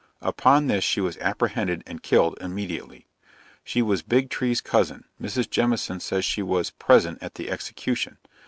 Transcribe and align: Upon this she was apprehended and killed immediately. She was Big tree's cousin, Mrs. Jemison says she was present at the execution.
Upon 0.23 0.65
this 0.65 0.83
she 0.83 0.99
was 0.99 1.15
apprehended 1.19 1.83
and 1.85 2.01
killed 2.01 2.35
immediately. 2.41 3.05
She 3.63 3.83
was 3.83 4.01
Big 4.01 4.31
tree's 4.31 4.59
cousin, 4.59 5.03
Mrs. 5.21 5.47
Jemison 5.47 5.99
says 6.01 6.25
she 6.25 6.41
was 6.41 6.71
present 6.71 7.19
at 7.21 7.35
the 7.35 7.51
execution. 7.51 8.17